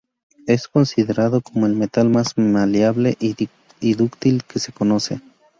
[0.47, 5.21] Es considerado como el metal más maleable y dúctil que se conoce.